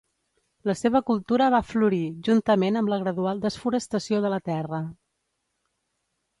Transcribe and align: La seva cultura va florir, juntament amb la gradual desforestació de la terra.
La 0.69 0.75
seva 0.79 1.01
cultura 1.09 1.49
va 1.55 1.59
florir, 1.73 1.99
juntament 2.29 2.81
amb 2.81 2.93
la 2.95 2.99
gradual 3.05 3.45
desforestació 3.47 4.25
de 4.27 4.35
la 4.37 4.43
terra. 4.53 4.81